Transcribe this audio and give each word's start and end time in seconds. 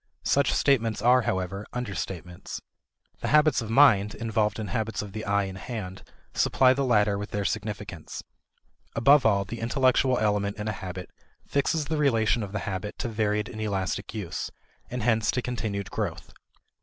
Such 0.25 0.51
statements 0.51 1.03
are, 1.03 1.21
however, 1.21 1.63
understatements. 1.73 2.59
The 3.19 3.27
habits 3.27 3.61
of 3.61 3.69
mind 3.69 4.15
involved 4.15 4.57
in 4.57 4.69
habits 4.69 5.03
of 5.03 5.13
the 5.13 5.23
eye 5.25 5.43
and 5.43 5.59
hand 5.59 6.01
supply 6.33 6.73
the 6.73 6.83
latter 6.83 7.19
with 7.19 7.29
their 7.29 7.45
significance. 7.45 8.23
Above 8.95 9.27
all, 9.27 9.45
the 9.45 9.59
intellectual 9.59 10.17
element 10.17 10.57
in 10.57 10.67
a 10.67 10.71
habit 10.71 11.11
fixes 11.47 11.85
the 11.85 11.97
relation 11.97 12.41
of 12.41 12.51
the 12.51 12.61
habit 12.65 12.97
to 12.97 13.09
varied 13.09 13.47
and 13.47 13.61
elastic 13.61 14.11
use, 14.15 14.49
and 14.89 15.03
hence 15.03 15.29
to 15.29 15.39
continued 15.43 15.91
growth. 15.91 16.33